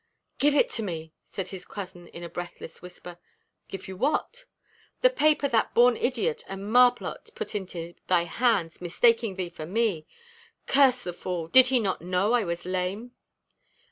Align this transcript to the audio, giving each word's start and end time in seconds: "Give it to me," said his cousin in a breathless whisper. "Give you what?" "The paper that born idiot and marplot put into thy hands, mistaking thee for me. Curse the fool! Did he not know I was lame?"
"Give 0.39 0.55
it 0.55 0.67
to 0.69 0.81
me," 0.83 1.13
said 1.25 1.49
his 1.49 1.63
cousin 1.63 2.07
in 2.07 2.23
a 2.23 2.27
breathless 2.27 2.81
whisper. 2.81 3.19
"Give 3.67 3.87
you 3.87 3.95
what?" 3.95 4.45
"The 5.01 5.11
paper 5.11 5.47
that 5.49 5.75
born 5.75 5.95
idiot 5.95 6.43
and 6.47 6.71
marplot 6.73 7.29
put 7.35 7.53
into 7.53 7.93
thy 8.07 8.23
hands, 8.23 8.81
mistaking 8.81 9.35
thee 9.35 9.51
for 9.51 9.67
me. 9.67 10.07
Curse 10.65 11.03
the 11.03 11.13
fool! 11.13 11.49
Did 11.49 11.67
he 11.67 11.79
not 11.79 12.01
know 12.01 12.33
I 12.33 12.43
was 12.43 12.65
lame?" 12.65 13.11